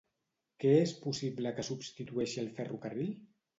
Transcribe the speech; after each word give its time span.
Què 0.63 0.71
és 0.77 0.93
possible 1.03 1.53
que 1.59 1.67
substitueixi 1.69 2.43
el 2.47 2.53
ferrocarril? 2.59 3.15